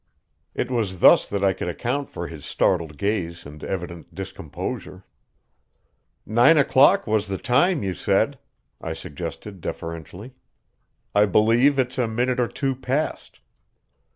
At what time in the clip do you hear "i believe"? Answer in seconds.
11.13-11.77